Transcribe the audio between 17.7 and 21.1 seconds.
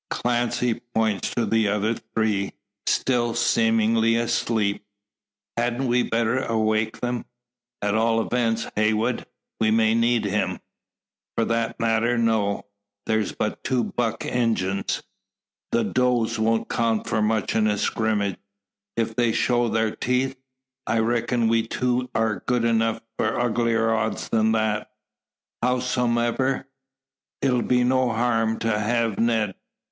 skrimmage. Ef they show thar teeth I